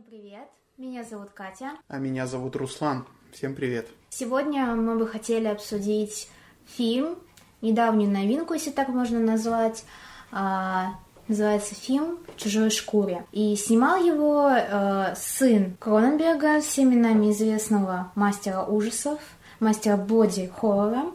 [0.00, 0.48] Всем привет!
[0.78, 1.72] Меня зовут Катя.
[1.88, 3.06] А меня зовут Руслан.
[3.32, 3.86] Всем привет.
[4.08, 6.30] Сегодня мы бы хотели обсудить
[6.64, 7.18] фильм,
[7.60, 9.84] недавнюю новинку, если так можно назвать.
[10.32, 10.94] А,
[11.28, 13.26] называется фильм «В чужой шкуре».
[13.32, 19.20] И снимал его э, сын Кроненберга, всеми нами известного мастера ужасов,
[19.58, 21.12] мастера боди-хоррора.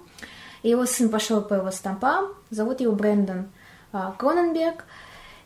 [0.62, 3.50] Его сын пошел по его стопам, зовут его Брэндон
[3.94, 4.86] э, Кроненберг.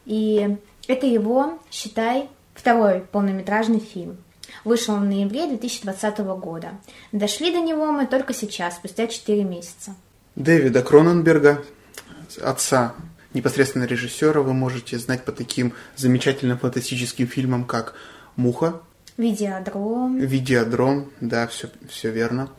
[0.06, 2.30] И это его, считай,
[2.60, 4.18] второй полнометражный фильм.
[4.66, 6.72] Вышел в ноябре 2020 года.
[7.12, 9.95] Дошли до него мы только сейчас, спустя 4 месяца.
[10.35, 11.63] Дэвида Кроненберга,
[12.41, 12.95] отца
[13.34, 17.94] непосредственно режиссера, вы можете знать по таким замечательным фантастическим фильмам, как
[18.35, 18.82] «Муха»,
[19.18, 20.18] Видеодром.
[20.18, 22.49] «Видеодром», да, все, все верно.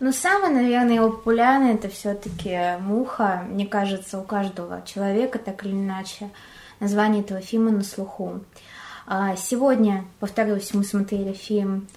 [0.00, 3.44] Ну, самый, наверное, его популярный это все-таки «Муха».
[3.48, 6.30] Мне кажется, у каждого человека, так или иначе,
[6.80, 8.40] название этого фильма на слуху.
[9.10, 11.88] А сегодня, повторюсь, мы смотрели фильм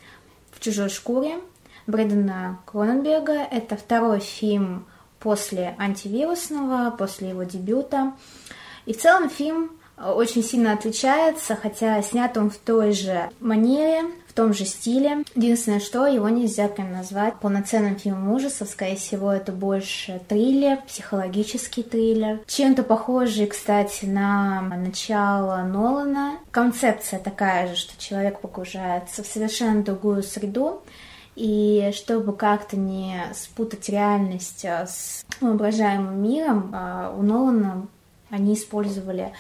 [0.52, 1.42] «В чужой шкуре»
[1.86, 3.34] Брэдена Кроненберга.
[3.34, 4.86] Это второй фильм
[5.20, 8.14] после антивирусного, после его дебюта.
[8.86, 9.72] И в целом фильм
[10.04, 15.26] очень сильно отличается, хотя снят он в той же манере, в том же стиле.
[15.36, 18.70] Единственное, что его нельзя прям назвать полноценным фильмом ужасов.
[18.70, 22.40] Скорее всего, это больше триллер, психологический триллер.
[22.48, 26.38] Чем-то похожий, кстати, на начало Нолана.
[26.52, 30.82] Концепция такая же, что человек погружается в совершенно другую среду,
[31.36, 37.88] и чтобы как-то не спутать реальность с воображаемым миром, а, у Нолана
[38.30, 39.34] они использовали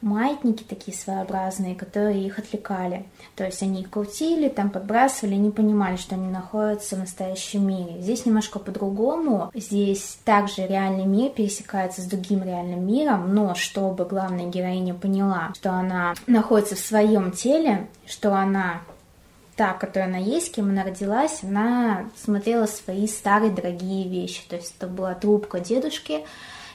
[0.00, 3.06] маятники такие своеобразные, которые их отвлекали.
[3.34, 8.00] То есть они их крутили, там подбрасывали, не понимали, что они находятся в настоящем мире.
[8.00, 9.50] Здесь немножко по-другому.
[9.54, 15.72] Здесь также реальный мир пересекается с другим реальным миром, но чтобы главная героиня поняла, что
[15.72, 18.82] она находится в своем теле, что она
[19.56, 24.42] та, которая она есть, кем она родилась, она смотрела свои старые дорогие вещи.
[24.48, 26.24] То есть это была трубка дедушки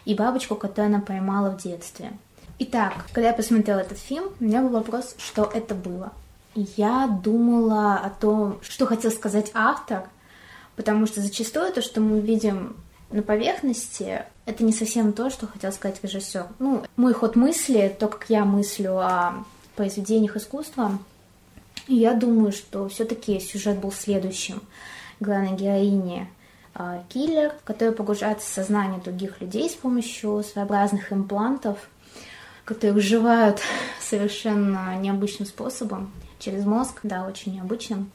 [0.04, 2.12] и бабочку, которую она поймала в детстве.
[2.60, 6.14] Итак, когда я посмотрела этот фильм, у меня был вопрос, что это было.
[6.56, 10.08] Я думала о том, что хотел сказать автор,
[10.76, 12.76] потому что зачастую то, что мы видим
[13.10, 16.48] на поверхности, это не совсем то, что хотел сказать режиссер.
[16.60, 19.44] Ну, мой ход мысли, то, как я мыслю о
[19.76, 21.00] произведениях искусства,
[21.88, 24.62] я думаю, что все-таки сюжет был следующим.
[25.20, 26.30] Главной героине
[26.76, 31.80] а, киллер, который погружается в сознание других людей с помощью своеобразных имплантов–
[32.66, 33.62] которые вживают
[34.00, 38.12] совершенно необычным способом через мозг, да, очень необычным.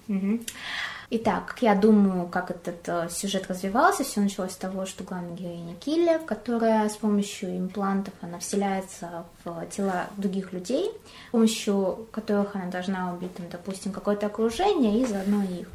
[1.11, 4.05] Итак, я думаю, как этот э, сюжет развивался.
[4.05, 9.67] Все началось с того, что главная героиня киллер, которая с помощью имплантов она вселяется в
[9.71, 10.91] тела других людей,
[11.29, 15.69] с помощью которых она должна убить, там, допустим, какое-то окружение и заодно их.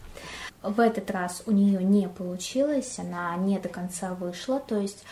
[0.62, 5.04] В этот раз у нее не получилось, она не до конца вышла, то есть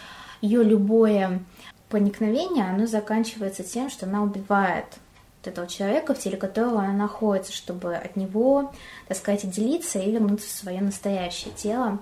[0.41, 1.43] ее любое
[1.91, 4.85] проникновение, оно заканчивается тем, что она убивает
[5.43, 8.71] вот этого человека, в теле которого она находится, чтобы от него,
[9.07, 11.99] так сказать, отделиться и вернуться в свое настоящее тело.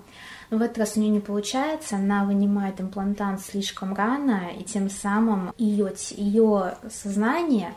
[0.50, 4.88] Но в этот раз у нее не получается, она вынимает имплантант слишком рано, и тем
[4.90, 7.74] самым ее, ее сознание,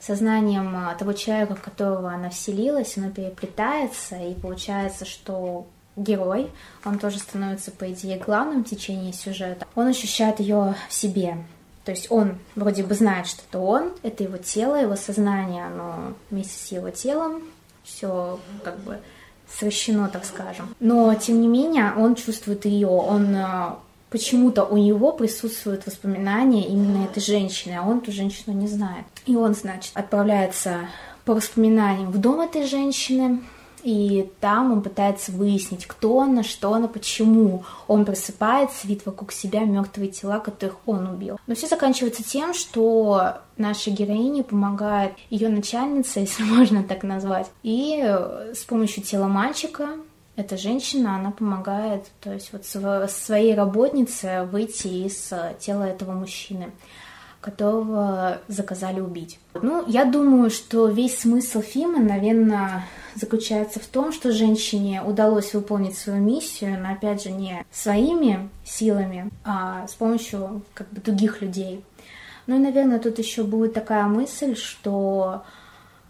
[0.00, 5.66] сознанием того человека, в которого она вселилась, оно переплетается, и получается, что
[5.96, 6.50] герой,
[6.84, 11.38] он тоже становится, по идее, главным в течение сюжета, он ощущает ее в себе.
[11.84, 16.14] То есть он вроде бы знает, что это он, это его тело, его сознание, оно
[16.30, 17.42] вместе с его телом,
[17.84, 18.98] все как бы
[19.58, 20.74] сращено, так скажем.
[20.80, 23.74] Но, тем не менее, он чувствует ее, он э,
[24.08, 29.04] почему-то у него присутствуют воспоминания именно этой женщины, а он эту женщину не знает.
[29.26, 30.88] И он, значит, отправляется
[31.24, 33.42] по воспоминаниям в дом этой женщины,
[33.84, 37.64] и там он пытается выяснить, кто она, что она, почему.
[37.86, 41.38] Он просыпается, видит вокруг себя мертвые тела, которых он убил.
[41.46, 48.02] Но все заканчивается тем, что наша героине помогает ее начальница, если можно так назвать, и
[48.54, 49.90] с помощью тела мальчика
[50.36, 52.64] эта женщина, она помогает, то есть вот
[53.10, 56.72] своей работнице выйти из тела этого мужчины
[57.44, 59.38] которого заказали убить.
[59.52, 62.86] Ну, я думаю, что весь смысл фильма, наверное,
[63.16, 69.30] заключается в том, что женщине удалось выполнить свою миссию, но опять же не своими силами,
[69.44, 71.84] а с помощью как бы других людей.
[72.46, 75.42] Ну и, наверное, тут еще будет такая мысль, что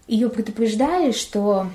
[0.06, 1.66] ее предупреждали, что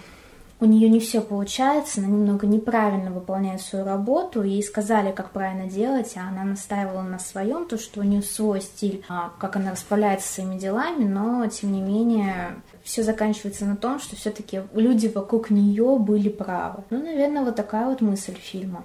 [0.61, 5.69] у нее не все получается, она немного неправильно выполняет свою работу, ей сказали, как правильно
[5.69, 9.71] делать, а она настаивала на своем, то, что у нее свой стиль, а, как она
[9.71, 15.49] расправляется своими делами, но, тем не менее, все заканчивается на том, что все-таки люди вокруг
[15.49, 16.83] нее были правы.
[16.89, 18.83] Ну, наверное, вот такая вот мысль фильма.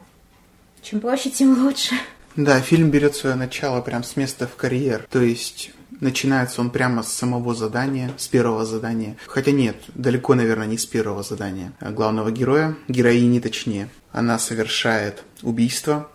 [0.80, 1.94] Чем проще, тем лучше.
[2.36, 5.06] Да, фильм берет свое начало прям с места в карьер.
[5.08, 5.70] То есть
[6.00, 9.16] начинается он прямо с самого задания, с первого задания.
[9.26, 11.72] Хотя нет, далеко, наверное, не с первого задания.
[11.78, 16.10] А главного героя, героини точнее, она совершает убийство.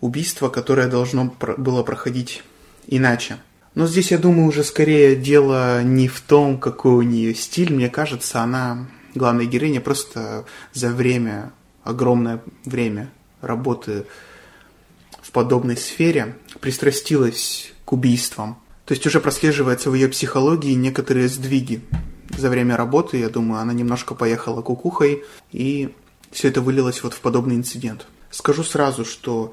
[0.00, 2.44] Убийство, которое должно было проходить
[2.86, 3.38] иначе.
[3.74, 7.72] Но здесь, я думаю, уже скорее дело не в том, какой у нее стиль.
[7.72, 8.86] Мне кажется, она,
[9.16, 13.10] главная героиня, просто за время, огромное время
[13.40, 14.06] работы
[15.34, 18.56] подобной сфере пристрастилась к убийствам.
[18.86, 21.82] То есть уже прослеживается в ее психологии некоторые сдвиги.
[22.38, 25.94] За время работы, я думаю, она немножко поехала кукухой, и
[26.30, 28.06] все это вылилось вот в подобный инцидент.
[28.30, 29.52] Скажу сразу, что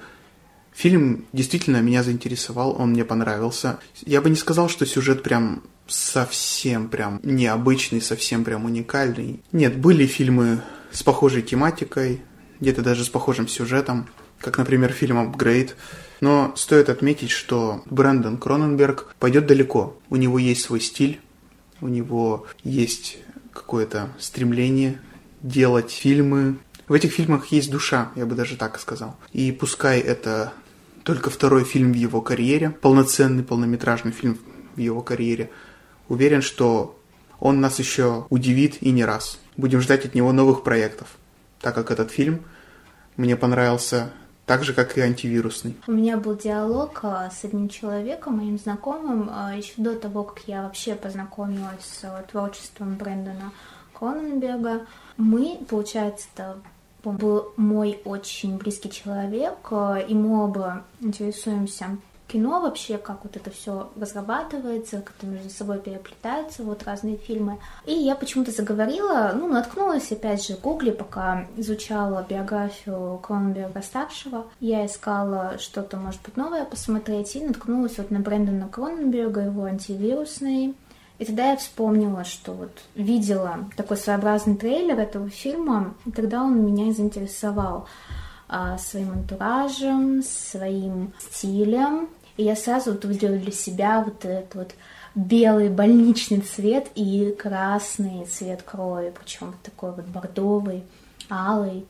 [0.72, 3.80] фильм действительно меня заинтересовал, он мне понравился.
[4.06, 9.42] Я бы не сказал, что сюжет прям совсем прям необычный, совсем прям уникальный.
[9.52, 10.62] Нет, были фильмы
[10.92, 12.22] с похожей тематикой,
[12.60, 14.08] где-то даже с похожим сюжетом
[14.42, 15.76] как, например, фильм «Апгрейд».
[16.20, 19.98] Но стоит отметить, что Брэндон Кроненберг пойдет далеко.
[20.10, 21.20] У него есть свой стиль,
[21.82, 23.18] у него есть
[23.54, 25.02] какое-то стремление
[25.42, 26.58] делать фильмы.
[26.88, 29.16] В этих фильмах есть душа, я бы даже так сказал.
[29.34, 30.54] И пускай это
[31.04, 34.38] только второй фильм в его карьере, полноценный полнометражный фильм
[34.76, 35.50] в его карьере,
[36.08, 37.00] уверен, что
[37.40, 39.40] он нас еще удивит и не раз.
[39.58, 41.08] Будем ждать от него новых проектов,
[41.60, 42.44] так как этот фильм
[43.18, 44.12] мне понравился
[44.52, 45.78] так же, как и антивирусный.
[45.88, 50.44] У меня был диалог а, с одним человеком, моим знакомым, а, еще до того, как
[50.46, 53.54] я вообще познакомилась с а, творчеством Брэндона
[53.94, 54.88] Кроненберга.
[55.16, 56.58] Мы, получается, это
[57.06, 61.98] был мой очень близкий человек, и мы оба интересуемся
[62.32, 67.60] кино вообще, как вот это все разрабатывается, как это между собой переплетаются, вот разные фильмы.
[67.86, 74.48] И я почему-то заговорила, ну, наткнулась опять же в гугле, пока изучала биографию Кроненберга-старшего.
[74.60, 80.76] Я искала что-то, может быть, новое посмотреть, и наткнулась вот на Брэндона Кроненберга, его антивирусный.
[81.20, 86.66] И тогда я вспомнила, что вот видела такой своеобразный трейлер этого фильма, и тогда он
[86.66, 87.88] меня заинтересовал
[88.54, 94.76] а, своим антуражем, своим стилем, и я сразу вот выделила для себя вот этот вот
[95.16, 100.84] белый больничный цвет и красный цвет крови, причем вот такой вот бордовый,
[101.30, 101.86] алый.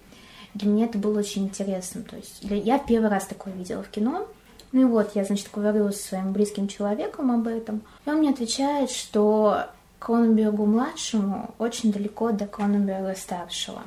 [0.53, 2.01] Для меня это было очень интересно.
[2.01, 4.27] То есть я первый раз такое видела в кино.
[4.71, 7.81] Ну и вот, я, значит, говорю с своим близким человеком об этом.
[8.05, 9.65] И он мне отвечает, что
[9.99, 13.81] Кроненбергу-младшему очень далеко до Кроненберга-старшего.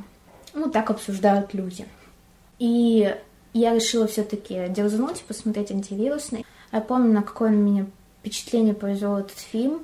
[0.52, 1.86] Ну, так обсуждают люди.
[2.58, 3.14] И
[3.54, 6.44] я решила все-таки дерзнуть посмотреть антивирусный.
[6.72, 7.86] Я помню, на какое на меня
[8.20, 9.82] впечатление произвел этот фильм.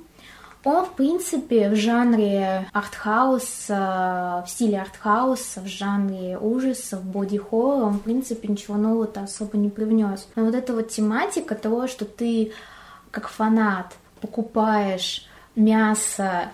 [0.63, 8.01] Он, в принципе, в жанре артхауса, в стиле артхауса, в жанре ужасов, боди-хоррор, он, в
[8.01, 10.27] принципе, ничего нового-то особо не привнес.
[10.35, 12.51] Но вот эта вот тематика того, что ты,
[13.09, 16.51] как фанат, покупаешь мясо,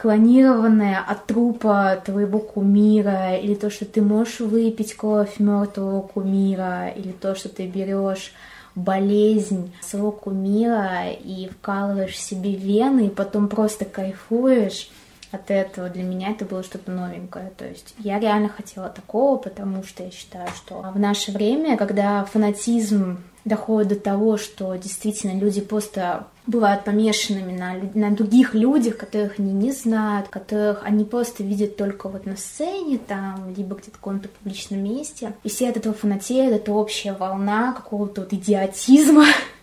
[0.00, 7.10] клонированное от трупа твоего кумира, или то, что ты можешь выпить кровь мертвого кумира, или
[7.10, 8.32] то, что ты берешь
[8.76, 14.90] болезнь своего кумира и вкалываешь себе вены, и потом просто кайфуешь
[15.34, 15.88] от этого.
[15.88, 17.52] Для меня это было что-то новенькое.
[17.56, 22.24] То есть я реально хотела такого, потому что я считаю, что в наше время, когда
[22.24, 29.38] фанатизм доходит до того, что действительно люди просто бывают помешанными на, на других людях, которых
[29.38, 34.00] они не знают, которых они просто видят только вот на сцене, там, либо где-то в
[34.00, 35.34] каком-то публичном месте.
[35.42, 39.26] И все от этого фанатеют, это общая волна какого-то вот идиотизма,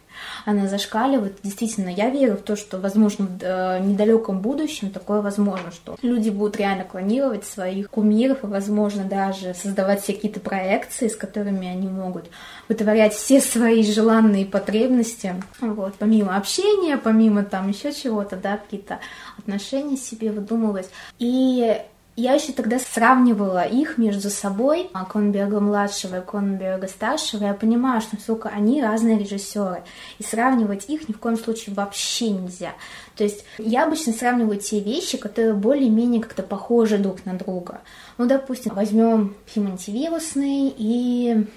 [0.45, 1.37] она зашкаливает.
[1.43, 6.29] Действительно, я верю в то, что, возможно, в э, недалеком будущем такое возможно, что люди
[6.29, 11.87] будут реально клонировать своих кумиров и, возможно, даже создавать все какие-то проекции, с которыми они
[11.87, 12.29] могут
[12.67, 18.99] вытворять все свои желанные потребности, вот, помимо общения, помимо там еще чего-то, да, какие-то
[19.37, 20.89] отношения себе выдумывать.
[21.19, 21.81] И
[22.17, 27.45] я еще тогда сравнивала их между собой, а, Конберга-младшего и Конберга-старшего.
[27.45, 29.83] Я понимаю, что насколько они разные режиссеры.
[30.19, 32.73] И сравнивать их ни в коем случае вообще нельзя.
[33.15, 37.79] То есть я обычно сравниваю те вещи, которые более-менее как-то похожи друг на друга.
[38.17, 41.47] Ну, допустим, возьмем фильм антивирусный и,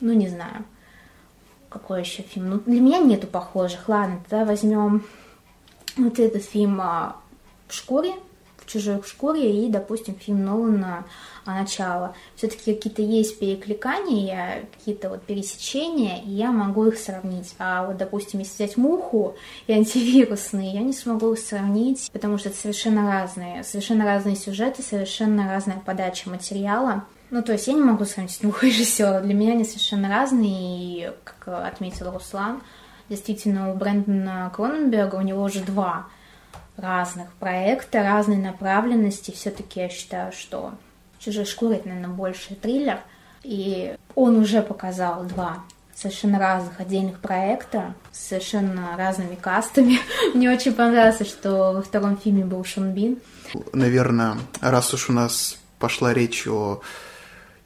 [0.00, 0.64] ну, не знаю,
[1.68, 2.50] какой еще фильм.
[2.50, 3.88] Ну, для меня нету похожих.
[3.88, 5.04] Ладно, тогда возьмем
[5.96, 7.16] вот этот фильм а,
[7.66, 8.14] в шкуре
[8.70, 11.04] чужой шкуре и, допустим, фильм Нолана
[11.44, 12.14] а, начало.
[12.36, 17.54] Все-таки какие-то есть перекликания, какие-то вот пересечения, и я могу их сравнить.
[17.58, 19.34] А вот, допустим, если взять муху
[19.66, 24.82] и антивирусные, я не смогу их сравнить, потому что это совершенно разные, совершенно разные сюжеты,
[24.82, 27.04] совершенно разная подача материала.
[27.30, 29.24] Ну, то есть я не могу сравнить двух режиссеров.
[29.24, 32.60] Для меня они совершенно разные, и, как отметил Руслан,
[33.08, 36.06] действительно, у Брэндона Кроненберга у него уже два
[36.80, 39.30] разных проекта, разной направленности.
[39.30, 40.74] Все-таки я считаю, что
[41.18, 43.00] «Чужой шкуры»— это, наверное, больше триллер.
[43.42, 49.98] И он уже показал два совершенно разных отдельных проекта с совершенно разными кастами.
[50.34, 53.18] Мне очень понравилось, что во втором фильме был Шон Бин.
[53.72, 56.80] Наверное, раз уж у нас пошла речь о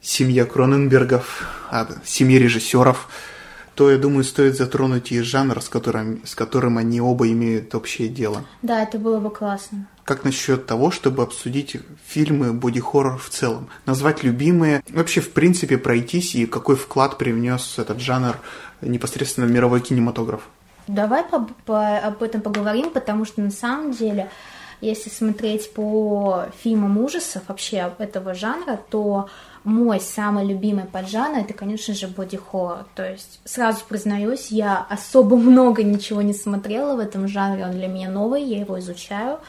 [0.01, 3.07] семье Кроненбергов, о семье режиссеров,
[3.75, 8.07] то, я думаю, стоит затронуть и жанр, с которым, с которым они оба имеют общее
[8.07, 8.43] дело.
[8.61, 9.87] Да, это было бы классно.
[10.05, 13.69] Как насчет того, чтобы обсудить фильмы боди-хоррор в целом?
[13.85, 18.37] Назвать любимые, вообще, в принципе, пройтись и какой вклад привнес этот жанр
[18.81, 20.41] непосредственно в мировой кинематограф?
[20.87, 24.29] Давай по, по, об этом поговорим, потому что на самом деле,
[24.79, 29.27] если смотреть по фильмам ужасов вообще этого жанра, то
[29.65, 32.85] мой самый любимый поджанр это, конечно же, боди-хоррор.
[32.95, 37.87] То есть, сразу признаюсь, я особо много ничего не смотрела в этом жанре, он для
[37.87, 39.39] меня новый, я его изучаю.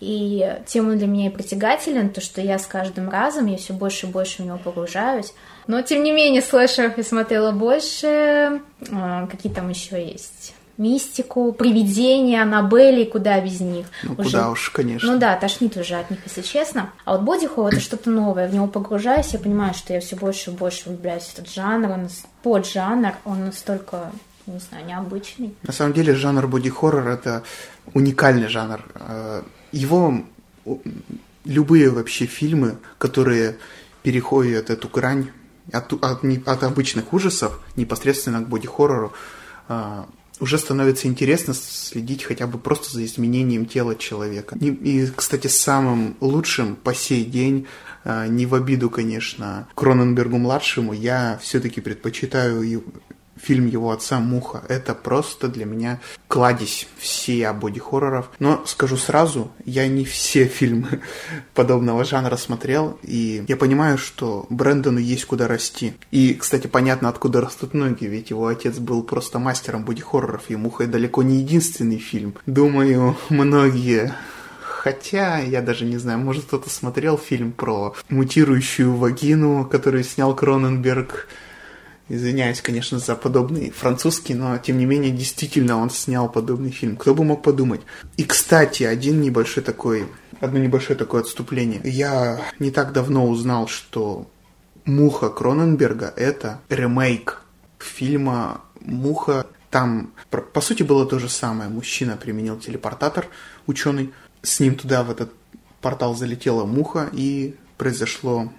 [0.00, 3.72] И тем он для меня и притягателен, то что я с каждым разом, я все
[3.72, 5.32] больше и больше в него погружаюсь.
[5.68, 8.62] Но, тем не менее, слэшеров я смотрела больше.
[8.90, 10.54] А, какие там еще есть?
[10.82, 13.86] Мистику, привидения, Аннабелли, куда без них.
[14.02, 14.24] Ну, уже...
[14.24, 15.12] куда уж, конечно.
[15.12, 16.90] Ну да, тошнит уже от них, если честно.
[17.04, 20.50] А вот боди это что-то новое, в него погружаюсь, я понимаю, что я все больше
[20.50, 22.08] и больше влюбляюсь в этот жанр, он
[22.42, 24.12] поджанр, он настолько
[24.46, 25.54] не знаю, необычный.
[25.62, 27.44] На самом деле жанр боди-хоррор это
[27.94, 28.80] уникальный жанр.
[28.94, 30.24] Э, его
[31.44, 33.58] любые вообще фильмы, которые
[34.02, 35.30] переходят эту грань
[35.72, 39.12] от, от, от обычных ужасов непосредственно к боди-хоррору,
[40.42, 44.56] уже становится интересно следить хотя бы просто за изменением тела человека.
[44.58, 47.68] И, кстати, самым лучшим по сей день,
[48.02, 52.82] э, не в обиду, конечно, Кроненбергу-младшему, я все-таки предпочитаю
[53.42, 54.62] фильм его отца «Муха».
[54.68, 58.30] Это просто для меня кладезь всея боди-хорроров.
[58.38, 61.00] Но скажу сразу, я не все фильмы
[61.54, 65.94] подобного жанра смотрел, и я понимаю, что Брэндону есть куда расти.
[66.10, 70.86] И, кстати, понятно, откуда растут ноги, ведь его отец был просто мастером боди-хорроров, и «Муха»
[70.86, 72.34] далеко не единственный фильм.
[72.46, 74.14] Думаю, многие
[74.82, 81.28] Хотя, я даже не знаю, может кто-то смотрел фильм про мутирующую вагину, который снял Кроненберг
[82.08, 86.96] Извиняюсь, конечно, за подобный французский, но тем не менее, действительно он снял подобный фильм.
[86.96, 87.80] Кто бы мог подумать?
[88.16, 90.06] И, кстати, один небольшой такой,
[90.40, 91.80] одно небольшое такое отступление.
[91.84, 94.26] Я не так давно узнал, что
[94.84, 97.42] «Муха» Кроненберга– это ремейк
[97.78, 99.46] фильма «Муха».
[99.70, 101.70] Там, по сути, было то же самое.
[101.70, 103.28] Мужчина применил телепортатор,
[103.66, 104.12] ученый.
[104.42, 105.32] С ним туда, в этот
[105.80, 108.52] портал, залетела муха, и произошло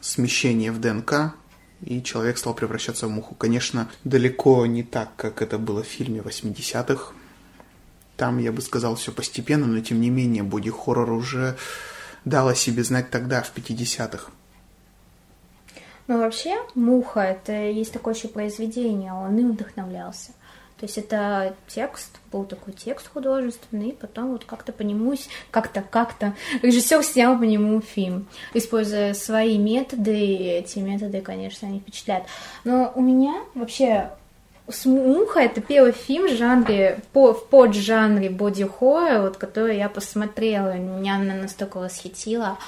[0.00, 1.34] смещение в ДНК,
[1.82, 3.34] и человек стал превращаться в муху.
[3.34, 7.12] Конечно, далеко не так, как это было в фильме 80-х.
[8.16, 11.56] Там, я бы сказал, все постепенно, но тем не менее, боди-хоррор уже
[12.24, 14.30] дал о себе знать тогда, в 50-х.
[16.08, 20.30] Ну, вообще, «Муха»— это есть такое еще произведение, он им вдохновлялся.
[20.78, 25.14] То есть это текст, был такой текст художественный, и потом вот как-то по нему,
[25.50, 31.80] как-то, как-то режиссер снял по нему фильм, используя свои методы, и эти методы, конечно, они
[31.80, 32.26] впечатляют.
[32.64, 34.10] Но у меня вообще
[34.84, 41.16] «Муха»— это первый фильм в жанре, по, в поджанре боди-хоррор, вот, который я посмотрела, меня
[41.16, 42.58] она настолько восхитила.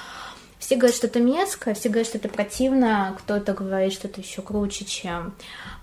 [0.59, 4.43] Все говорят, что это мерзко, все говорят, что это противно, кто-то говорит, что это еще
[4.43, 5.35] круче, чем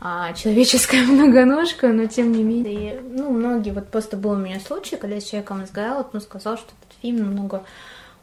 [0.01, 2.95] а, человеческая многоножка, но тем не менее.
[2.95, 6.21] И, ну, многие, вот просто был у меня случай, когда я с человеком разговаривала, он
[6.21, 7.63] сказал, что этот фильм намного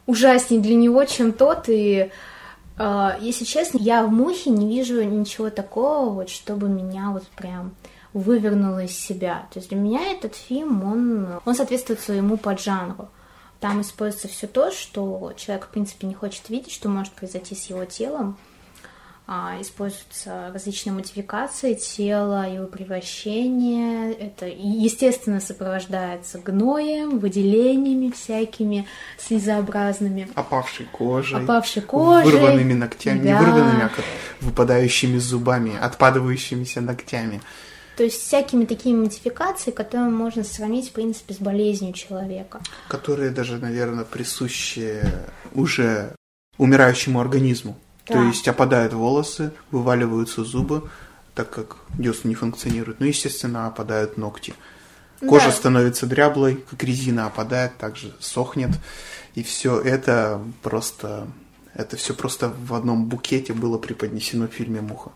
[0.05, 2.11] ужаснее для него, чем тот, и
[2.77, 7.75] а, если честно, я в мухе не вижу ничего такого, вот, чтобы меня вот прям
[8.13, 9.47] вывернуло из себя.
[9.51, 13.09] То есть для меня этот фильм, он, он соответствует своему поджанру.
[13.63, 17.67] Там используется все то, что человек, в принципе, не хочет видеть, что может произойти с
[17.67, 18.37] его телом.
[19.25, 24.11] А, используются различные модификации тела, его превращение.
[24.11, 28.85] Это, естественно, сопровождается гноем, выделениями всякими
[29.17, 30.27] слезообразными.
[30.35, 31.41] Опавшей кожей.
[31.41, 32.31] Опавшей кожей.
[32.31, 33.19] Вырванными ногтями.
[33.19, 33.23] Да.
[33.23, 33.91] Не вырванными, а
[34.41, 37.39] выпадающими зубами, отпадывающимися ногтями.
[37.95, 42.61] То есть всякими такими модификациями, которые можно сравнить, в принципе, с болезнью человека.
[42.87, 45.03] Которые даже, наверное, присущи
[45.53, 46.15] уже
[46.57, 47.77] умирающему организму.
[48.07, 48.15] Да.
[48.15, 50.89] То есть опадают волосы, вываливаются зубы,
[51.35, 52.99] так как десна не функционирует.
[52.99, 54.53] Ну, естественно, опадают ногти.
[55.19, 55.51] Кожа да.
[55.51, 58.71] становится дряблой, как резина опадает, также сохнет.
[59.35, 61.27] И все это просто...
[61.73, 65.11] Это все просто в одном букете было преподнесено в фильме «Муха».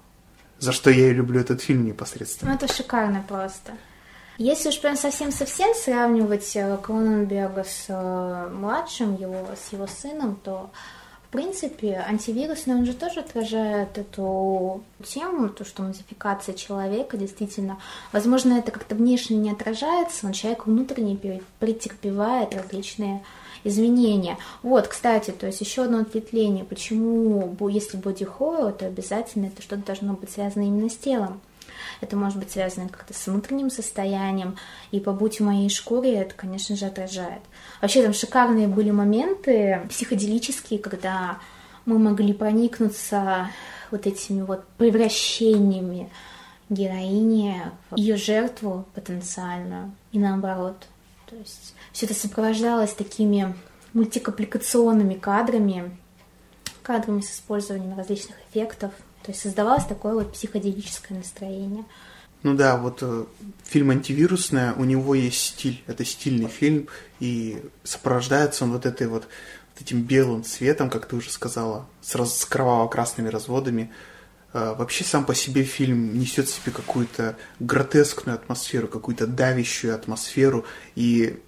[0.59, 2.51] За что я и люблю этот фильм непосредственно.
[2.51, 3.73] Ну, это шикарно просто.
[4.37, 10.69] Если уж прям совсем-совсем сравнивать э, Кроненберга с э, младшим, его, с его сыном, то
[11.27, 17.79] в принципе, антивирусный, он же тоже отражает эту тему, то, что модификация человека действительно,
[18.13, 23.25] возможно, это как-то внешне не отражается, но человек внутренне претерпевает различные
[23.67, 24.37] изменения.
[24.63, 29.85] Вот, кстати, то есть еще одно ответвление, почему, если боди хоррор, то обязательно это что-то
[29.85, 31.41] должно быть связано именно с телом.
[32.01, 34.57] Это может быть связано как-то с внутренним состоянием,
[34.91, 37.41] и побудь в моей шкуре это, конечно же, отражает.
[37.81, 41.39] Вообще там шикарные были моменты психоделические, когда
[41.85, 43.49] мы могли проникнуться
[43.89, 46.09] вот этими вот превращениями
[46.69, 50.75] героини в ее жертву потенциальную и наоборот.
[51.29, 53.55] То есть все это сопровождалось такими
[53.93, 55.97] мультикапликационными кадрами,
[56.83, 58.91] кадрами с использованием различных эффектов.
[59.23, 61.85] То есть создавалось такое вот психоделическое настроение.
[62.43, 63.25] Ну да, вот э,
[63.63, 66.87] фильм антивирусная, у него есть стиль, это стильный фильм,
[67.19, 72.13] и сопровождается он вот этой вот, вот этим белым цветом, как ты уже сказала, с,
[72.13, 73.91] раз, с кроваво-красными разводами.
[74.53, 80.63] Э, вообще сам по себе фильм несет в себе какую-то гротескную атмосферу, какую-то давящую атмосферу,
[80.93, 81.39] и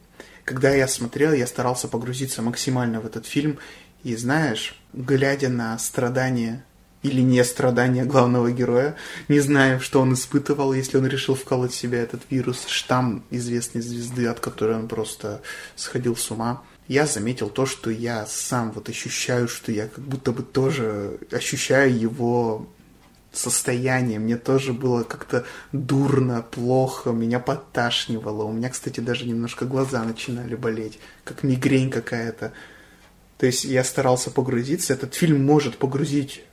[0.50, 3.60] когда я смотрел, я старался погрузиться максимально в этот фильм.
[4.04, 6.66] И знаешь, глядя на страдания
[7.04, 8.96] или не страдания главного героя,
[9.28, 13.82] не знаю, что он испытывал, если он решил вколоть в себя этот вирус, штамм известной
[13.82, 15.44] звезды, от которой он просто
[15.76, 16.64] сходил с ума.
[16.88, 21.96] Я заметил то, что я сам вот ощущаю, что я как будто бы тоже ощущаю
[21.96, 22.68] его
[23.32, 24.20] состояние.
[24.20, 28.44] Мне тоже было как-то дурно, плохо, меня подташнивало.
[28.44, 32.54] У меня, кстати, даже немножко глаза начинали болеть, как мигрень какая-то.
[33.38, 34.94] То есть я старался погрузиться.
[34.94, 36.44] Этот фильм может погрузить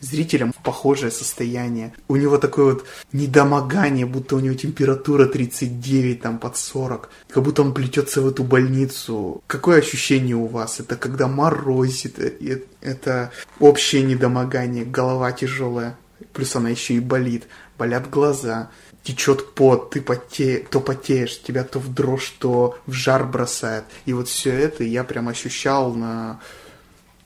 [0.00, 1.94] зрителям в похожее состояние.
[2.08, 7.08] У него такое вот недомогание, будто у него температура 39, там, под 40.
[7.28, 9.42] Как будто он плетется в эту больницу.
[9.46, 10.80] Какое ощущение у вас?
[10.80, 15.96] Это когда морозит, это, это общее недомогание, голова тяжелая
[16.32, 17.46] плюс она еще и болит,
[17.78, 18.70] болят глаза,
[19.02, 23.84] течет пот, ты потеешь, то потеешь, тебя то в дрожь, то в жар бросает.
[24.04, 26.40] И вот все это я прям ощущал на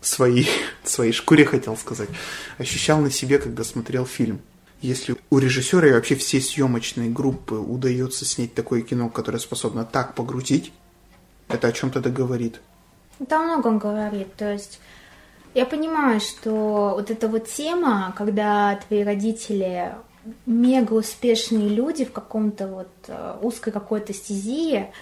[0.01, 0.49] своей,
[0.85, 2.09] своей шкуре, хотел сказать,
[2.59, 4.41] ощущал на себе, когда смотрел фильм.
[4.83, 10.15] Если у режиссера и вообще всей съемочной группы удается снять такое кино, которое способно так
[10.15, 10.73] погрузить,
[11.49, 12.61] это о чем-то договорит.
[13.19, 14.35] Это о многом говорит.
[14.37, 14.81] То есть
[15.55, 19.95] я понимаю, что вот эта вот тема, когда твои родители
[20.47, 24.93] мега успешные люди в каком-то вот э, узкой какой-то стезии,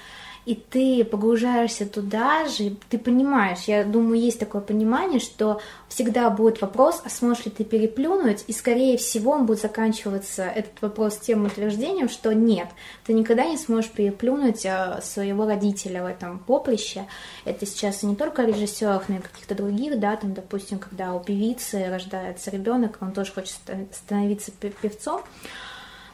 [0.48, 6.62] и ты погружаешься туда же, ты понимаешь, я думаю, есть такое понимание, что всегда будет
[6.62, 11.44] вопрос, а сможешь ли ты переплюнуть, и скорее всего он будет заканчиваться, этот вопрос тем
[11.44, 12.68] утверждением, что нет,
[13.04, 17.04] ты никогда не сможешь переплюнуть а, своего родителя в этом поприще.
[17.44, 21.90] Это сейчас не только режиссеров, но и каких-то других, да, там, допустим, когда у певицы
[21.90, 23.56] рождается ребенок, он тоже хочет
[23.92, 25.20] становиться певцом,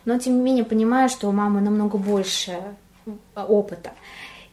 [0.05, 2.59] но тем не менее понимаю, что у мамы намного больше
[3.37, 3.93] опыта.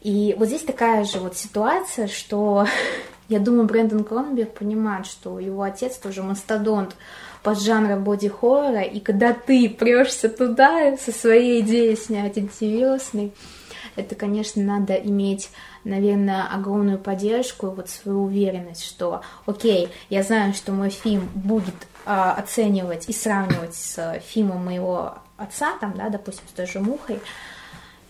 [0.02, 2.66] И вот здесь такая же вот ситуация, что
[3.30, 6.96] я думаю, Брэндон Кронберг понимает, что его отец тоже мастодонт
[7.44, 13.34] под жанра боди-хоррора, и когда ты прешься туда со своей идеей снять антивирусный,
[13.96, 15.50] это, конечно, надо иметь,
[15.84, 22.34] наверное, огромную поддержку вот свою уверенность, что, окей, я знаю, что мой фильм будет а,
[22.34, 27.20] оценивать и сравнивать с фильмом моего отца, там, да, допустим, с той же «Мухой»,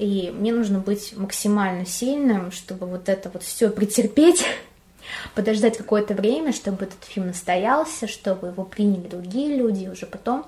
[0.01, 4.43] и мне нужно быть максимально сильным, чтобы вот это вот все претерпеть,
[5.35, 10.45] подождать какое-то время, чтобы этот фильм настоялся, чтобы его приняли другие люди, и уже потом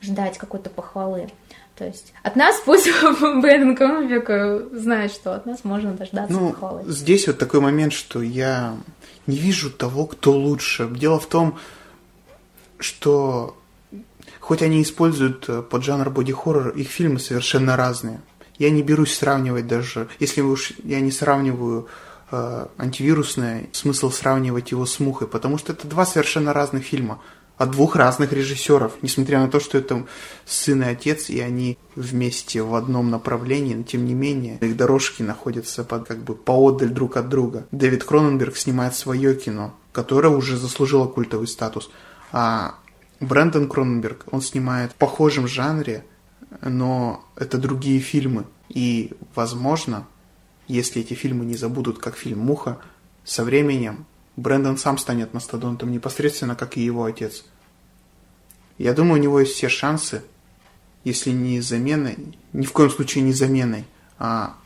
[0.00, 1.28] ждать какой-то похвалы.
[1.76, 2.88] То есть от нас пусть
[3.20, 6.84] Брэндон Кромбек знает, что от нас можно дождаться ну, похвалы.
[6.86, 8.76] Здесь вот такой момент, что я
[9.26, 10.88] не вижу того, кто лучше.
[10.88, 11.58] Дело в том,
[12.78, 13.58] что
[14.40, 18.20] хоть они используют э, под жанр боди-хоррор, их фильмы совершенно разные.
[18.58, 21.88] Я не берусь сравнивать даже, если уж я не сравниваю
[22.30, 27.20] э, антивирусное, смысл сравнивать его с мухой, потому что это два совершенно разных фильма.
[27.56, 30.06] от двух разных режиссеров, несмотря на то, что это
[30.44, 35.22] сын и отец, и они вместе в одном направлении, но тем не менее их дорожки
[35.22, 37.66] находятся под, как бы поодаль друг от друга.
[37.70, 41.90] Дэвид Кроненберг снимает свое кино, которое уже заслужило культовый статус,
[42.30, 42.74] а
[43.20, 46.04] Брэндон Кроненберг, он снимает в похожем жанре,
[46.60, 48.46] но это другие фильмы.
[48.68, 50.06] И, возможно,
[50.68, 52.78] если эти фильмы не забудут, как фильм «Муха»,
[53.24, 54.06] со временем
[54.36, 57.44] Брэндон сам станет мастодонтом непосредственно, как и его отец.
[58.78, 60.22] Я думаю, у него есть все шансы,
[61.04, 63.84] если не заменой, ни в коем случае не заменой,
[64.18, 64.56] а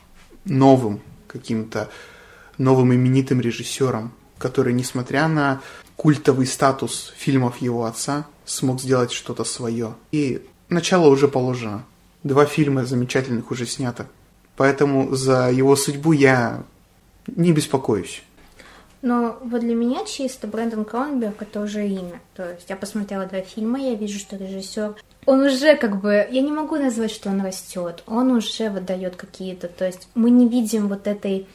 [0.44, 1.90] новым каким-то
[2.58, 5.60] новым именитым режиссером, который, несмотря на
[5.96, 9.94] культовый статус фильмов его отца, смог сделать что-то свое.
[10.12, 11.84] И начало уже положено.
[12.22, 14.06] Два фильма замечательных уже снято.
[14.56, 16.62] Поэтому за его судьбу я
[17.26, 18.22] не беспокоюсь.
[19.02, 22.20] Но вот для меня чисто Брэндон Кроненберг это уже имя.
[22.34, 26.42] То есть я посмотрела два фильма, я вижу, что режиссер, он уже как бы, я
[26.42, 30.88] не могу назвать, что он растет, он уже выдает какие-то, то есть мы не видим
[30.88, 31.46] вот этой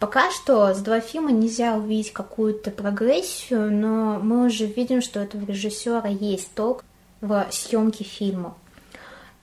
[0.00, 5.22] Пока что с два фильма нельзя увидеть какую-то прогрессию, но мы уже видим, что у
[5.22, 6.84] этого режиссера есть толк
[7.24, 8.54] в съемке фильма.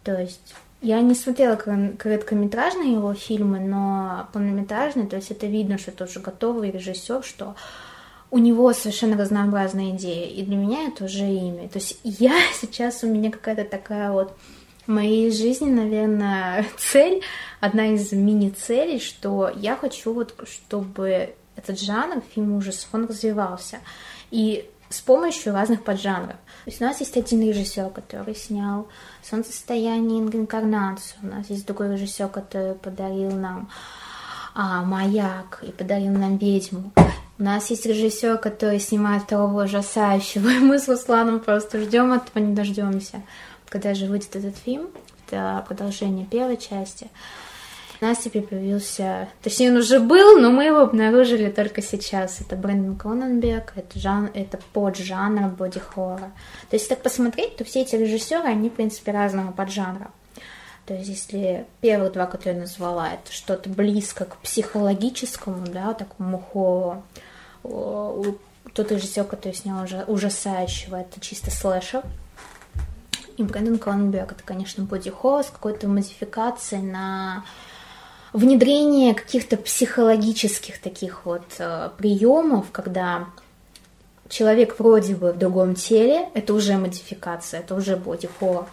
[0.04, 5.92] То есть я не смотрела короткометражные его фильмы, но полнометражные, то есть это видно, что
[5.92, 7.56] это уже готовый режиссер, что
[8.32, 11.68] у него совершенно разнообразные идеи, и для меня это уже имя.
[11.70, 14.36] То есть я сейчас, у меня какая-то такая вот
[14.86, 17.22] в моей жизни, наверное, цель,
[17.60, 23.80] одна из мини-целей, что я хочу вот, чтобы этот жанр фильм ужасов, он развивался.
[24.32, 26.36] И с помощью разных поджанров.
[26.36, 28.88] То есть у нас есть один режиссер, который снял
[29.24, 31.18] «Солнцестояние и инкарнацию».
[31.24, 33.70] У нас есть другой режиссер, который подарил нам
[34.54, 36.92] а, «Маяк» и подарил нам «Ведьму».
[37.40, 42.44] У нас есть режиссер, который снимает второго ужасающего, и мы с Русланом просто ждем этого,
[42.44, 43.24] не дождемся,
[43.68, 44.90] когда же выйдет этот фильм,
[45.26, 47.10] это продолжение первой части
[48.02, 49.30] у нас теперь появился...
[49.44, 52.42] Точнее, он уже был, но мы его обнаружили только сейчас.
[52.42, 54.32] Это Брэндон Кроненберг, это, жан...
[54.34, 56.32] это поджанр боди-хоррора.
[56.70, 60.10] То есть, так посмотреть, то все эти режиссеры, они, в принципе, разного поджанра.
[60.88, 66.40] То есть, если первых два, которые я назвала, это что-то близко к психологическому, да, такому
[66.40, 67.04] хоррору,
[68.74, 72.02] тот режиссер, который снял уже ужасающего, это чисто слэшер.
[73.38, 77.46] И Брэндон Кроненберг, это, конечно, боди-хоррор с какой-то модификацией на
[78.34, 83.28] внедрение каких-то психологических таких вот э, приемов, когда
[84.30, 88.68] человек вроде бы в другом теле, это уже модификация, это уже боди хоррор,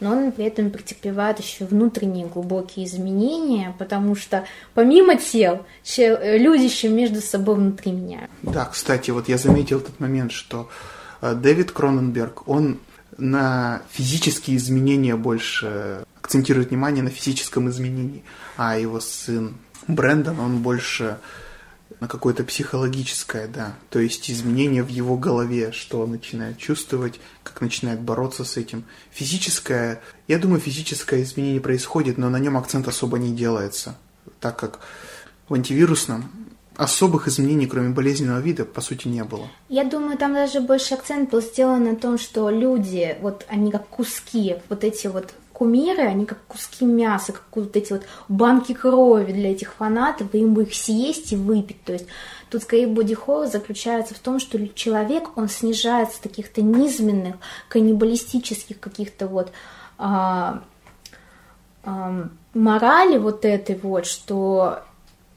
[0.00, 5.64] но он при этом претерпевает еще внутренние глубокие изменения, потому что помимо тел
[5.96, 8.30] э, люди еще между собой внутри меняют.
[8.42, 10.68] Да, кстати, вот я заметил тот момент, что
[11.20, 12.80] э, Дэвид Кроненберг, он
[13.16, 18.24] на физические изменения больше акцентирует внимание на физическом изменении,
[18.56, 19.58] а его сын
[19.88, 21.18] Брэндон, он больше
[22.00, 27.60] на какое-то психологическое, да, то есть изменение в его голове, что он начинает чувствовать, как
[27.60, 28.84] начинает бороться с этим.
[29.12, 33.94] Физическое, я думаю, физическое изменение происходит, но на нем акцент особо не делается,
[34.40, 34.80] так как
[35.48, 36.30] в антивирусном
[36.74, 39.48] особых изменений, кроме болезненного вида, по сути, не было.
[39.68, 43.86] Я думаю, там даже больше акцент был сделан на том, что люди, вот они как
[43.88, 49.32] куски, вот эти вот кумиры, они как куски мяса, как вот эти вот банки крови
[49.32, 51.82] для этих фанатов, и им бы их съесть и выпить.
[51.84, 52.06] То есть
[52.50, 57.36] тут скорее боди заключается в том, что человек, он снижается с каких-то низменных,
[57.68, 59.52] каннибалистических каких-то вот
[59.96, 60.64] а,
[61.84, 64.80] а, морали вот этой вот, что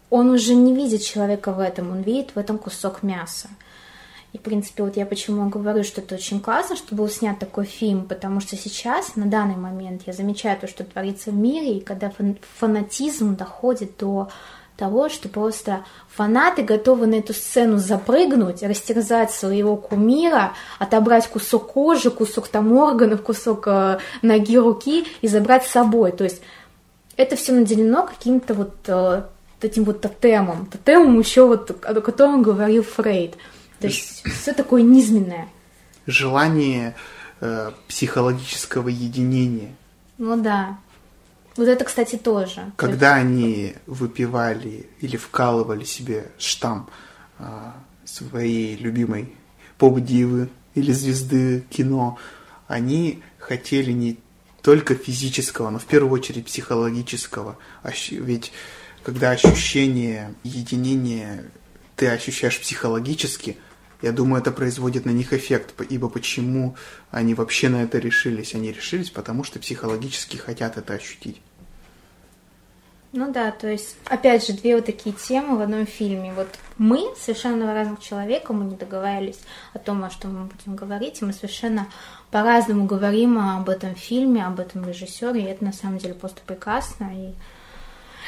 [0.09, 3.49] он уже не видит человека в этом, он видит в этом кусок мяса.
[4.37, 7.65] И, в принципе, вот я почему говорю, что это очень классно, что был снят такой
[7.65, 11.81] фильм, потому что сейчас, на данный момент, я замечаю то, что творится в мире, и
[11.81, 12.11] когда
[12.59, 14.29] фанатизм доходит до
[14.75, 22.11] того, что просто фанаты готовы на эту сцену запрыгнуть, растерзать своего кумира, отобрать кусок кожи,
[22.11, 26.11] кусок там органов, кусок э, ноги, руки и забрать с собой.
[26.11, 26.43] То есть
[27.15, 29.23] это все наделено каким-то вот э,
[29.61, 33.33] этим вот тотемом, тотемом еще вот, о котором говорил Фрейд.
[33.79, 35.47] То есть все такое низменное.
[36.05, 36.95] Желание
[37.41, 39.75] э, психологического единения.
[40.17, 40.77] Ну да.
[41.55, 42.71] Вот это, кстати, тоже.
[42.75, 43.27] Когда есть...
[43.27, 46.89] они выпивали или вкалывали себе штамм
[47.39, 47.71] э,
[48.05, 49.35] своей любимой
[49.77, 52.17] поп-дивы или звезды кино,
[52.67, 54.17] они хотели не
[54.61, 57.57] только физического, но в первую очередь психологического.
[58.11, 58.51] Ведь
[59.03, 61.45] когда ощущение единения
[61.95, 63.57] ты ощущаешь психологически,
[64.01, 66.75] Я думаю, это производит на них эффект, ибо почему
[67.09, 68.53] они вообще на это решились?
[68.53, 71.41] Они решились, потому что психологически хотят это ощутить.
[73.13, 76.33] Ну да, то есть, опять же, две вот такие темы в одном фильме.
[76.33, 79.39] Вот мы, совершенно разных человека, мы не договаривались
[79.73, 81.87] о том, о чем мы будем говорить, и мы совершенно
[82.31, 87.09] по-разному говорим об этом фильме, об этом режиссере, и это на самом деле просто прекрасно.
[87.15, 87.33] И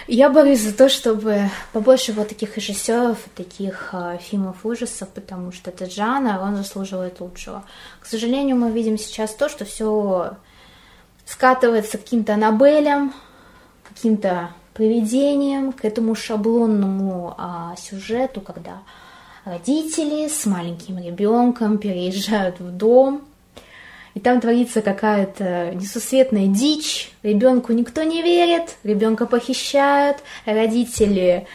[0.07, 5.69] я борюсь за то, чтобы побольше вот таких режиссеров, таких э, фильмов ужасов, потому что
[5.69, 7.63] этот жанр, он заслуживает лучшего.
[7.99, 10.37] К сожалению, мы видим сейчас то, что все
[11.25, 13.13] скатывается к каким-то Аннабелям,
[13.87, 18.79] каким-то приведением, к этому шаблонному а, сюжету, когда
[19.45, 23.28] родители с маленьким ребенком переезжают в дом,
[24.19, 31.47] и там творится какая-то несусветная дичь, ребенку никто не верит, ребенка похищают, родители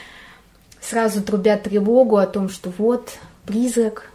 [0.81, 4.11] сразу трубят тревогу о том, что вот призрак,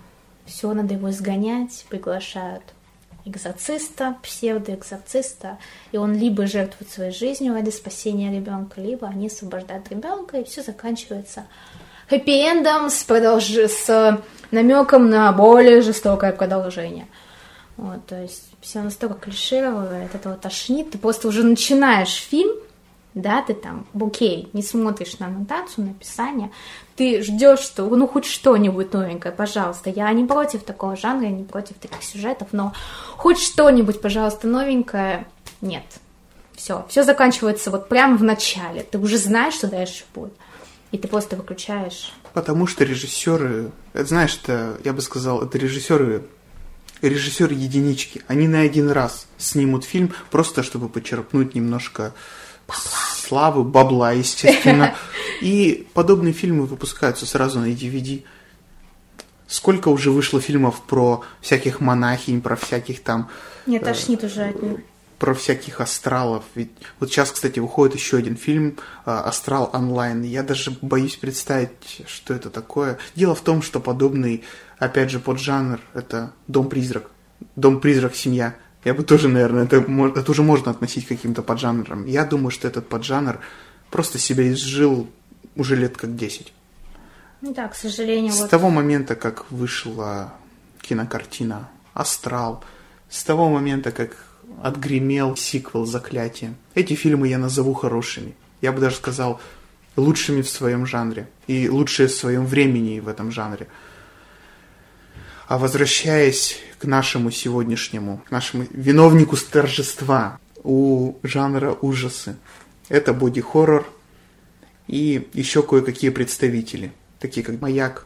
[0.48, 2.64] все, надо его изгонять, приглашают
[3.24, 5.60] экзорциста, псевдоэкзорциста,
[5.92, 10.64] и он либо жертвует своей жизнью ради спасения ребенка, либо они освобождают ребенка, и все
[10.64, 11.46] заканчивается
[12.10, 13.48] хэппи-эндом с, продолж...
[13.48, 17.06] с намеком на более жестокое продолжение.
[17.80, 22.52] Вот, то есть все настолько клишировое, от этого тошнит, ты просто уже начинаешь фильм,
[23.13, 26.52] да, ты там, окей, не смотришь на аннотацию, на описание,
[26.98, 29.89] ты ждешь, что, ну, хоть что-нибудь новенькое, пожалуйста.
[29.89, 32.74] Я не против такого жанра, я не против таких сюжетов, но
[33.15, 35.26] хоть что-нибудь, пожалуйста, новенькое,
[35.62, 35.86] нет.
[36.58, 38.84] Все, все заканчивается вот прямо в начале.
[38.84, 40.34] Ты уже знаешь, что дальше будет.
[40.92, 42.12] И ты просто выключаешь.
[42.34, 46.26] Потому что режиссеры, знаешь, это, я бы сказал, это режиссеры
[47.02, 48.22] режиссеры единички.
[48.28, 52.14] Они на один раз снимут фильм, просто чтобы почерпнуть немножко
[52.68, 53.00] бабла.
[53.16, 54.96] славы, бабла, естественно.
[55.42, 58.24] И подобные фильмы выпускаются сразу на DVD.
[59.48, 63.30] Сколько уже вышло фильмов про всяких монахинь, про всяких там...
[63.66, 64.80] Нет, э, тошнит уже от них
[65.20, 66.46] про всяких астралов.
[66.56, 70.24] Ведь вот сейчас, кстати, выходит еще один фильм э, «Астрал онлайн».
[70.24, 72.98] Я даже боюсь представить, что это такое.
[73.16, 74.46] Дело в том, что подобный,
[74.80, 77.12] опять же, поджанр– это «Дом-призрак».
[77.56, 78.15] «Дом-призрак.
[78.15, 78.56] Семья».
[78.86, 79.78] Я бы тоже, наверное, это,
[80.15, 82.06] это уже можно относить к каким-то поджанрам.
[82.06, 83.39] Я думаю, что этот поджанр
[83.92, 85.10] просто себя изжил
[85.56, 86.54] уже лет как 10.
[87.42, 88.32] Ну да, к сожалению.
[88.32, 88.50] С вот...
[88.50, 90.34] того момента, как вышла
[90.82, 92.63] кинокартина «Астрал»,
[93.10, 94.15] с того момента, как
[94.62, 96.54] отгремел сиквел «Заклятие».
[96.76, 98.36] Эти фильмы я назову хорошими.
[98.62, 99.42] Я бы даже сказал,
[99.96, 101.30] лучшими в своем жанре.
[101.48, 103.68] И лучшие в своем времени в этом жанре.
[105.50, 112.38] А возвращаясь к нашему сегодняшнему, к нашему виновнику торжества у жанра ужасы.
[112.88, 113.92] Это боди-хоррор
[114.86, 118.06] и еще кое-какие представители, такие как «Маяк»,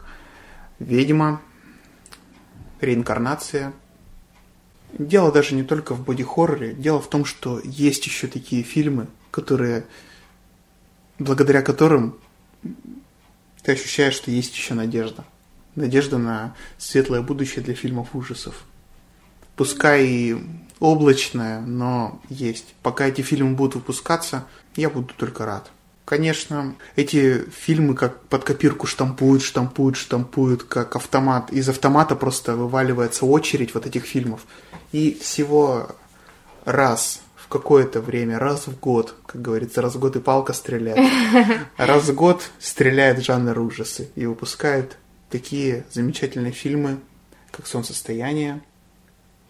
[0.78, 1.42] «Ведьма»,
[2.80, 3.74] «Реинкарнация»,
[4.98, 9.84] Дело даже не только в боди-хорроре, дело в том, что есть еще такие фильмы, которые,
[11.18, 12.16] благодаря которым
[13.62, 15.24] ты ощущаешь, что есть еще надежда.
[15.74, 18.64] Надежда на светлое будущее для фильмов ужасов.
[19.56, 20.36] Пускай и
[20.80, 22.74] облачная, но есть.
[22.82, 25.70] Пока эти фильмы будут выпускаться, я буду только рад.
[26.04, 31.50] Конечно, эти фильмы как под копирку штампуют, штампуют, штампуют, как автомат.
[31.50, 34.42] Из автомата просто вываливается очередь вот этих фильмов.
[34.92, 35.88] И всего
[36.66, 41.10] раз в какое-то время, раз в год, как говорится, раз в год и палка стреляет,
[41.78, 44.98] раз в год стреляет жанр ужасы и выпускает
[45.34, 47.00] такие замечательные фильмы,
[47.50, 48.62] как «Солнцестояние»,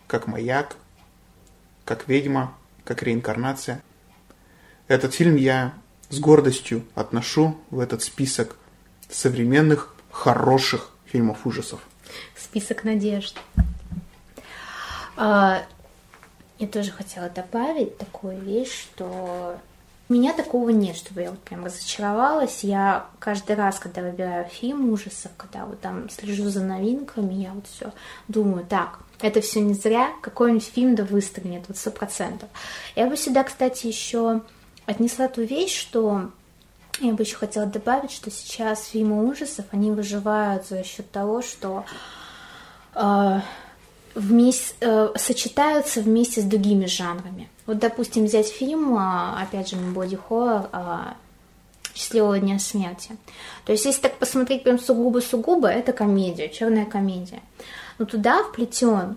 [0.06, 0.76] как «Маяк»,
[1.84, 3.82] как «Ведьма», как «Реинкарнация».
[4.88, 5.74] Этот фильм я
[6.08, 8.56] с гордостью отношу в этот список
[9.10, 11.80] современных хороших фильмов ужасов.
[12.34, 13.36] Список надежд.
[15.18, 15.66] А,
[16.58, 19.60] я тоже хотела добавить такую вещь, что
[20.08, 22.62] у меня такого нет, чтобы я вот прям разочаровалась.
[22.62, 27.66] Я каждый раз, когда выбираю фильм ужасов, когда вот там слежу за новинками, я вот
[27.66, 27.92] все
[28.28, 32.50] думаю, так, это все не зря, какой-нибудь фильм да выстрелит, вот сто процентов.
[32.94, 34.42] Я бы сюда, кстати, еще
[34.84, 36.30] отнесла ту вещь, что
[37.00, 41.84] я бы еще хотела добавить, что сейчас фильмы ужасов, они выживают за счет того, что
[42.94, 43.40] э,
[44.14, 47.48] вместе, э, сочетаются вместе с другими жанрами.
[47.66, 50.98] Вот, допустим, взять фильм, э, опять же, боди хоррор э,
[51.94, 53.16] «Счастливого дня смерти».
[53.64, 57.42] То есть, если так посмотреть прям сугубо-сугубо, это комедия, черная комедия.
[57.98, 59.16] Но туда вплетен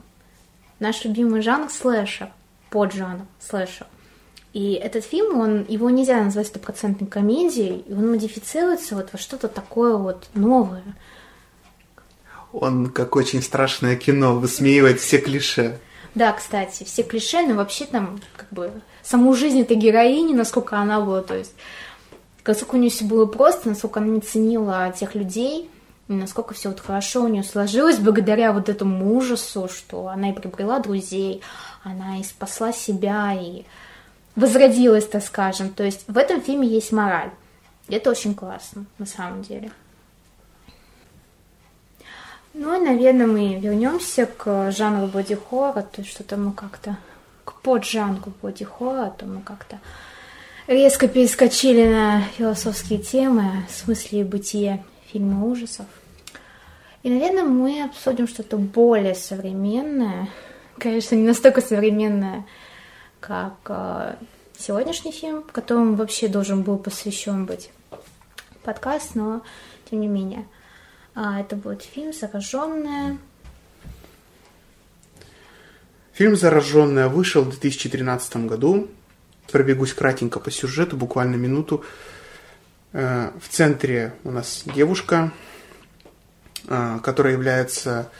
[0.79, 2.31] наш любимый жанр слэшер,
[2.69, 3.87] поджанр слэшер.
[4.53, 9.47] И этот фильм, он, его нельзя назвать стопроцентной комедией, и он модифицируется вот во что-то
[9.47, 10.83] такое вот новое.
[12.53, 15.79] Он, как очень страшное кино, высмеивает все клише.
[16.15, 18.71] Да, кстати, все клише, но вообще там как бы
[19.03, 21.53] саму жизнь этой героини, насколько она была, то есть
[22.45, 25.69] насколько у нее все было просто, насколько она не ценила тех людей,
[26.07, 30.79] насколько все вот хорошо у нее сложилось благодаря вот этому ужасу, что она и приобрела
[30.79, 31.41] друзей,
[31.83, 33.63] она и спасла себя, и
[34.35, 35.69] возродилась, так скажем.
[35.69, 37.31] То есть в этом фильме есть мораль.
[37.89, 39.71] Это очень классно, на самом деле.
[42.59, 46.97] Ну и, наверное, мы вернемся к жанру боди-хоррора, то есть что-то мы как-то
[47.45, 49.79] к поджанру боди-хоррора, то мы как-то
[50.65, 55.85] резко перескочили на философские темы, в смысле бытия фильма ужасов.
[57.03, 60.27] И, наверное, мы обсудим что-то более современное,
[60.79, 62.43] конечно, не настолько современное,
[63.19, 64.15] как э,
[64.57, 67.69] сегодняшний фильм, которому вообще должен был посвящен быть
[68.63, 69.43] подкаст, но
[69.91, 70.47] тем не менее.
[71.19, 73.17] А, это будет фильм «Зараженная».
[76.13, 78.87] Фильм «Зараженная» вышел в 2013 году.
[79.51, 81.83] Пробегусь кратенько по сюжету, буквально минуту.
[82.93, 85.31] Э, в центре у нас девушка,
[86.67, 88.11] э, которая является,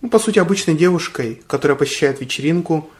[0.00, 2.90] ну, по сути, обычной девушкой, которая посещает вечеринку–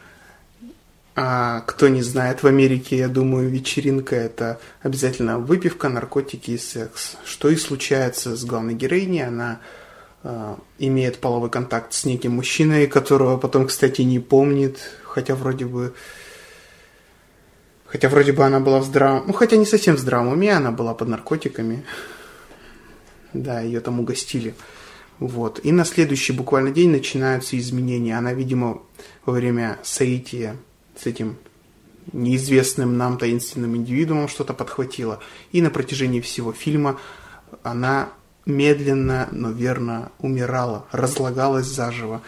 [1.21, 7.17] а кто не знает, в Америке, я думаю, вечеринка– это обязательно выпивка, наркотики и секс.
[7.25, 9.27] Что и случается с главной героиней.
[9.27, 9.59] Она
[10.23, 15.93] э, имеет половой контакт с неким мужчиной, которого потом, кстати, не помнит, хотя вроде бы...
[17.85, 19.25] Хотя вроде бы она была в здравом...
[19.27, 21.83] Ну, хотя не совсем в здравом уме, она была под наркотиками.
[23.33, 24.55] Да, ее там угостили.
[25.19, 25.59] Вот.
[25.63, 28.17] И на следующий буквально день начинаются изменения.
[28.17, 28.83] Она, видимо,
[29.25, 30.55] во время соития
[30.99, 31.37] с этим
[32.13, 35.19] неизвестным нам таинственным индивидуумом что-то подхватила.
[35.51, 36.99] И на протяжении всего фильма
[37.63, 38.09] она
[38.45, 42.21] медленно, но верно умирала, разлагалась заживо.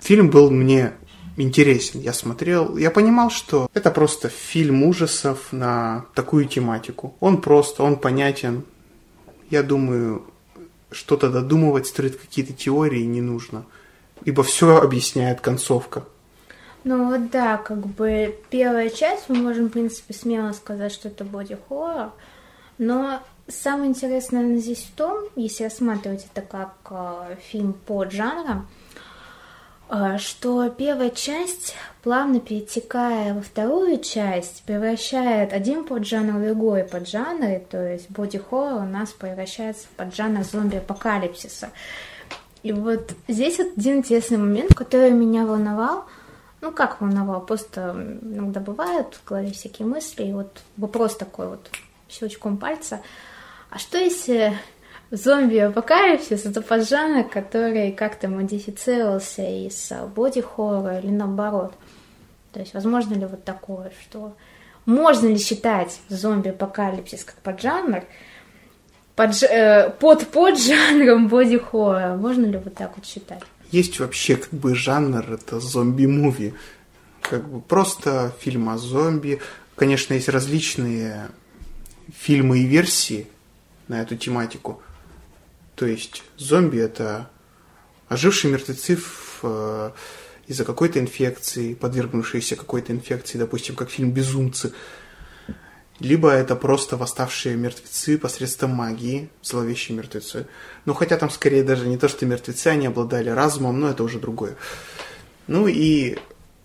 [0.00, 0.92] Фильм был мне
[1.36, 2.00] интересен.
[2.00, 7.16] Я смотрел, я понимал, что это просто фильм ужасов на такую тематику.
[7.20, 8.64] Он просто, он понятен.
[9.50, 10.24] Я думаю,
[10.90, 13.66] что-то додумывать, строить какие-то теории не нужно.
[14.24, 16.04] Ибо все объясняет концовка.
[16.84, 21.24] Ну вот да, как бы первая часть, мы можем, в принципе, смело сказать, что это
[21.24, 22.12] боди-хоррор,
[22.76, 28.68] но самое интересное наверное, здесь в том, если рассматривать это как э, фильм по жанрам,
[29.88, 37.60] э, что первая часть, плавно перетекая во вторую часть, превращает один поджанр в другой поджанр,
[37.60, 41.70] то есть боди-хоррор у нас превращается в поджанр зомби-апокалипсиса.
[42.62, 46.04] И вот здесь вот один интересный момент, который меня волновал–
[46.64, 51.70] ну, как волновал, просто иногда бывают в голове всякие мысли, и вот вопрос такой вот
[52.08, 53.00] щелчком пальца.
[53.68, 54.56] А что если
[55.10, 61.74] зомби-апокалипсис это поджанр, который как-то модифицировался из боди-хоррора или наоборот?
[62.52, 64.34] То есть возможно ли вот такое, что
[64.86, 68.04] можно ли считать зомби-апокалипсис как поджанр,
[69.16, 72.16] под, э, под поджанром боди-хоррора?
[72.16, 73.42] Можно ли вот так вот считать?
[73.74, 76.54] Есть вообще как бы жанр, это зомби-муви.
[77.20, 79.40] Как бы просто фильм о зомби.
[79.74, 81.30] Конечно, есть различные
[82.16, 83.26] фильмы и версии
[83.88, 84.80] на эту тематику.
[85.74, 87.30] То есть зомби это
[88.08, 89.90] ожившие мертвецы в, э,
[90.46, 94.72] из-за какой-то инфекции, подвергнувшиеся какой-то инфекции, допустим, как фильм «Безумцы»,
[96.00, 100.46] либо это просто восставшие мертвецы посредством магии, зловещие мертвецы.
[100.84, 104.18] Ну, хотя там скорее даже не то, что мертвецы, они обладали разумом, но это уже
[104.18, 104.56] другое.
[105.46, 106.18] Ну и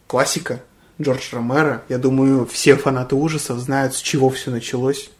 [0.08, 0.64] классика
[1.00, 1.84] Джордж Ромеро.
[1.90, 5.12] Я думаю, все фанаты ужасов знают, с чего все началось.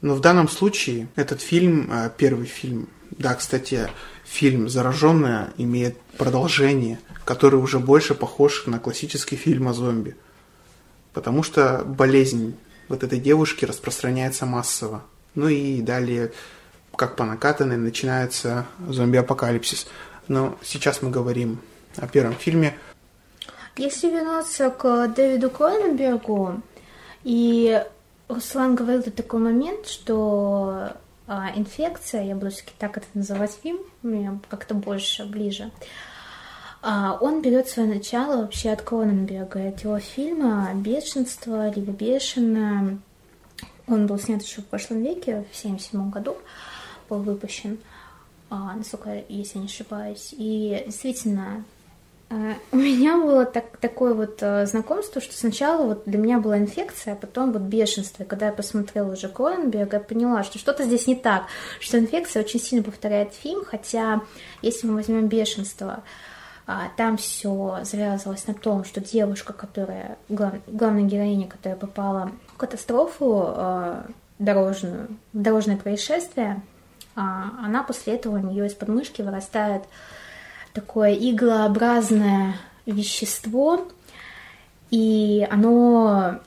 [0.00, 3.88] Но в данном случае этот фильм, э, первый фильм, да, кстати,
[4.24, 10.16] фильм «Зараженная» имеет продолжение, который уже больше похож на классический фильм о зомби–
[11.16, 15.02] потому что болезнь вот этой девушки распространяется массово.
[15.34, 16.30] Ну и далее,
[16.94, 19.88] как по накатанной, начинается зомби-апокалипсис.
[20.28, 21.58] Но сейчас мы говорим
[21.96, 22.76] о первом фильме.
[23.78, 26.60] Если вернуться к Дэвиду Кроненбергу,
[27.24, 27.82] и
[28.28, 30.92] Руслан говорил тут такой момент, что
[31.26, 35.70] а, инфекция, я буду все-таки так это называть фильм, мне как-то больше, ближе,
[36.82, 42.98] он берет свое начало вообще от Кроненберга, от его фильма «Бешенство» либо «Бешеное».
[43.88, 46.36] Он был снят еще в прошлом веке, в 1977 году
[47.08, 47.78] был выпущен,
[48.50, 50.34] а, насколько, если не ошибаюсь.
[50.36, 51.64] И действительно,
[52.28, 56.58] Э, у меня было так, такое вот э, знакомство, что сначала вот для меня была
[56.58, 58.24] инфекция, а потом вот бешенство.
[58.24, 61.44] И когда я посмотрела уже Кроенберга, я поняла, что что-то здесь не так,
[61.78, 64.22] что инфекция очень сильно повторяет фильм, хотя
[64.60, 66.02] если мы возьмем бешенство, а,
[66.96, 73.44] там все завязывалось на том, что девушка, которая, глав, главная героиня, которая попала в катастрофу
[73.48, 74.02] э,
[74.40, 76.60] дорожную, дорожное происшествие,
[77.14, 79.84] а, она после этого у нее из подмышки вырастает
[80.72, 83.88] такое иглообразное вещество,
[84.90, 86.40] и оно,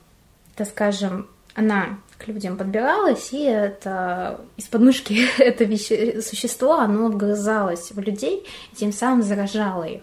[0.55, 7.91] так скажем, она к людям подбиралась, и это из подмышки это веще, существо, оно вгрызалось
[7.91, 10.01] в людей, и тем самым заражало их.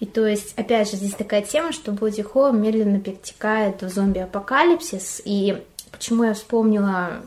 [0.00, 5.22] И то есть, опять же, здесь такая тема, что боди хоррор медленно перетекает в зомби-апокалипсис,
[5.24, 7.22] и почему я вспомнила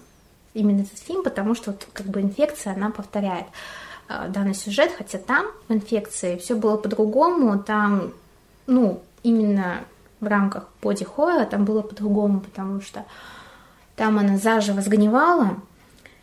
[0.54, 3.46] именно этот фильм, потому что вот как бы инфекция, она повторяет.
[4.10, 8.14] Э, данный сюжет, хотя там в инфекции все было по-другому, там,
[8.68, 9.82] ну, именно
[10.20, 13.06] в рамках боди хоррора там было по-другому, потому что
[13.98, 15.58] там она заживо сгнивала,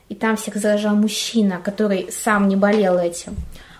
[0.09, 3.35] и там всех заражал мужчина, который сам не болел этим.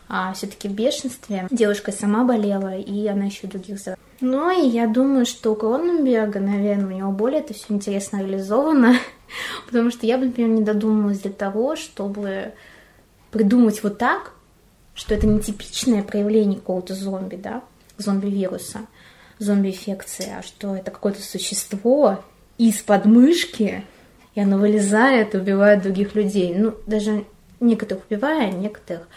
[0.09, 3.99] А все-таки в бешенстве девушка сама болела, и она еще других заражала.
[4.21, 8.97] Ну и я думаю, что у Кроненберга, наверное, у него более это все интересно реализовано,
[9.67, 12.53] потому что я бы, например, не додумалась для того, чтобы
[13.31, 14.33] придумать вот так,
[14.95, 17.63] что это не типичное проявление какого-то зомби, да,
[17.99, 18.81] зомби-вируса,
[19.39, 22.21] зомби-инфекции, а что это какое-то существо
[22.59, 23.85] из подмышки,
[24.35, 26.55] и оно вылезает и убивает других людей.
[26.55, 27.25] Ну, даже
[27.61, 29.09] некоторых убивая, некоторых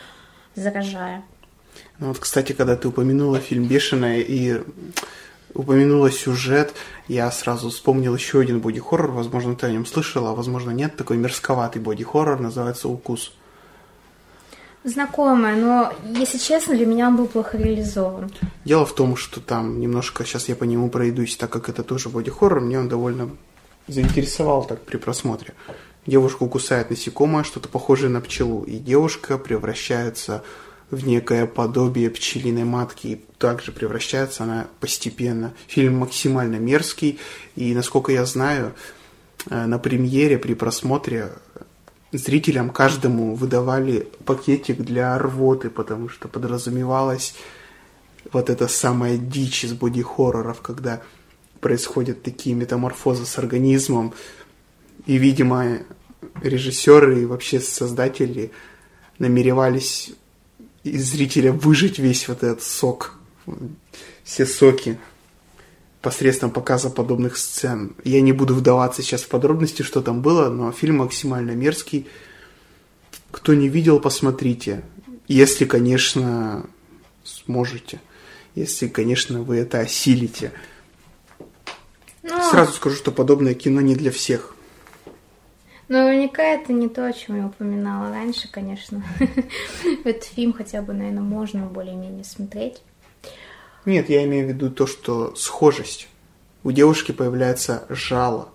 [0.56, 1.24] заражая.
[2.00, 4.62] Ну вот, кстати, когда ты упомянула фильм «Бешеная» и
[5.54, 6.74] упомянула сюжет,
[7.08, 11.18] я сразу вспомнил еще один боди-хоррор, возможно, ты о нем слышала, а возможно нет, такой
[11.18, 13.34] мерзковатый боди-хоррор, называется «Укус»
[14.88, 18.32] знакомая, но, если честно, для меня он был плохо реализован.
[18.66, 22.10] Дело в том, что там немножко, сейчас я по нему пройдусь, так как это тоже
[22.10, 23.30] боди-хоррор, мне он довольно
[23.88, 25.54] заинтересовал так при просмотре.
[26.06, 30.44] Девушку кусает насекомое, что-то похожее на пчелу, и девушка превращается
[30.90, 35.54] в некое подобие пчелиной матки, и также превращается она постепенно.
[35.68, 37.20] Фильм максимально мерзкий,
[37.58, 38.74] и, насколько я знаю,
[39.50, 41.32] э, на премьере при просмотре
[42.12, 47.36] зрителям каждому выдавали пакетик для рвоты, потому что подразумевалась
[48.32, 51.02] вот эта самая дичь из боди-хорроров, когда
[51.60, 54.14] происходят такие метаморфозы с организмом.
[55.06, 55.80] И, видимо,
[56.42, 58.52] режиссеры и вообще создатели
[59.20, 60.12] намеревались
[60.84, 63.14] из зрителя выжить весь вот этот сок,
[64.24, 64.98] все соки
[66.02, 67.96] посредством показа подобных сцен.
[68.04, 72.08] Я не буду вдаваться сейчас в подробности, что там было, но фильм максимально мерзкий.
[73.32, 74.84] Кто не видел, посмотрите.
[75.28, 76.66] Если, конечно,
[77.24, 78.00] сможете.
[78.56, 80.52] Если, конечно, вы это осилите.
[82.24, 82.38] Но...
[82.38, 84.56] Ну, Сразу скажу, что подобное кино не для всех.
[85.88, 89.04] Наверняка это не то, о чем я упоминала раньше, конечно.
[90.04, 92.82] Этот фильм хотя бы, наверное, можно более-менее смотреть.
[93.88, 96.10] Нет, я имею в виду то, что схожесть.
[96.66, 98.50] У девушки появляется жало,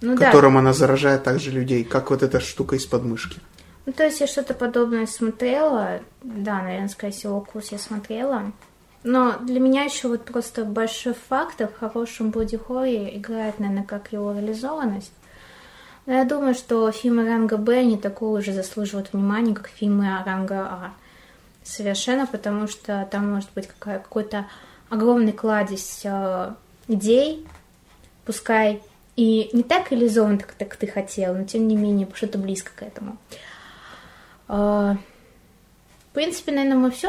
[0.00, 0.58] ну, которым да.
[0.58, 3.38] она заражает также людей, как вот эта штука из подмышки.
[3.86, 6.00] Ну, то есть я что-то подобное смотрела.
[6.24, 8.50] Да, наверное, скорее всего, курс я смотрела.
[9.04, 14.32] Но для меня еще вот просто большой фактор в хорошем боди играет, наверное, как его
[14.32, 15.12] реализованность.
[16.06, 20.62] Но я думаю, что фильмы ранга Б не такого же заслуживают внимания, как фильмы ранга
[20.62, 20.94] А.
[21.64, 24.46] Совершенно, потому что там может быть какая, какой-то
[24.90, 26.52] огромный кладезь э,
[26.88, 27.46] идей,
[28.24, 28.82] пускай
[29.16, 32.82] и не так реализован, как, как ты хотел, но тем не менее что-то близко к
[32.82, 33.16] этому.
[34.48, 34.94] Э,
[36.10, 37.08] в принципе, наверное, мы все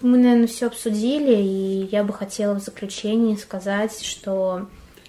[0.00, 4.66] мы, наверное, все обсудили, и я бы хотела в заключении сказать, что,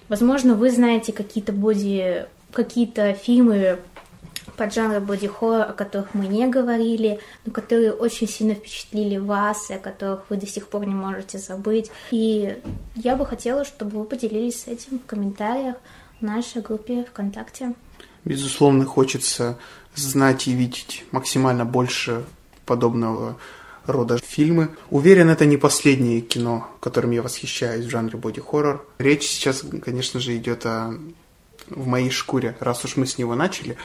[0.07, 3.79] возможно, вы знаете какие-то боди, какие-то фильмы
[4.59, 9.79] поджанры боди-хоррор, о которых мы не говорили, но которые очень сильно впечатлили вас, и о
[9.79, 11.89] которых вы до сих пор не можете забыть.
[12.11, 12.57] И
[12.95, 15.77] я бы хотела, чтобы вы поделились этим в комментариях
[16.19, 17.73] в нашей группе ВКонтакте.
[18.25, 19.57] Безусловно, хочется
[19.95, 22.25] знать и видеть максимально больше
[22.65, 23.37] подобного
[23.85, 24.75] рода фильмы.
[24.89, 28.85] Уверен, это не последнее кино, которым я восхищаюсь в жанре боди-хоррор.
[28.97, 30.99] Речь сейчас, конечно же, идет о
[31.69, 33.77] в моей шкуре, раз уж мы с него начали.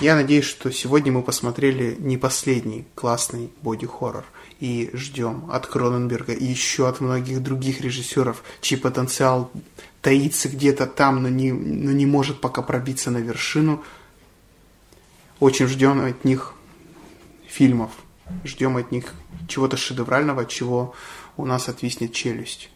[0.00, 4.24] Я надеюсь, что сегодня мы посмотрели не последний классный боди-хоррор
[4.58, 9.50] и ждем от Кроненберга и еще от многих других режиссеров, чей потенциал
[10.00, 13.84] таится где-то там, но не, но не может пока пробиться на вершину.
[15.38, 16.54] Очень ждем от них
[17.46, 17.90] фильмов
[18.44, 19.14] ждем от них
[19.48, 20.94] чего-то шедеврального, чего
[21.36, 22.70] у нас отвиснет челюсть.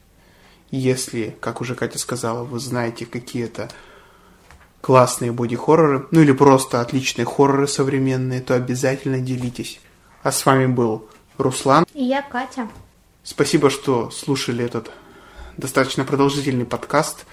[0.71, 3.71] Если, как уже Катя сказала, вы знаете какие-то
[4.87, 9.81] классные боди-хорроры, ну или просто отличные хорроры современные, то обязательно делитесь.
[10.23, 11.09] А с вами был
[11.39, 11.85] Руслан.
[11.93, 12.69] И я Катя.
[13.25, 14.93] Спасибо, что слушали этот
[15.57, 17.27] достаточно продолжительный подкаст.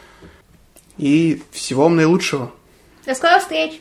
[0.97, 2.51] И всего вам наилучшего.
[3.05, 3.79] До скорых встреч!